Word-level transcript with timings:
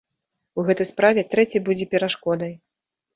У 0.61 0.63
гэтай 0.69 0.87
справе 0.91 1.23
трэці 1.33 1.61
будзе 1.67 1.85
перашкодай. 1.93 2.51